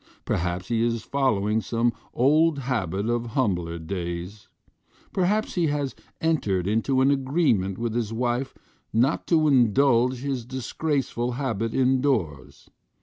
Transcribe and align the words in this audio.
Perhaps 0.25 0.69
he 0.69 0.81
is 0.81 1.03
fol 1.03 1.33
lowing 1.33 1.61
some 1.61 1.93
old 2.11 2.57
habit 2.57 3.07
of 3.07 3.27
humbler 3.37 3.77
days. 3.77 4.47
Perhaps 5.13 5.53
he 5.53 5.67
has 5.67 5.93
entered 6.19 6.65
into 6.65 7.01
an 7.01 7.11
agreement 7.11 7.77
with 7.77 7.93
his 7.93 8.11
wife 8.11 8.55
not 8.91 9.27
to 9.27 9.47
indulge 9.47 10.17
his 10.21 10.43
disgraceful 10.43 11.33
habit 11.33 11.75
in 11.75 12.01
doors. 12.01 12.67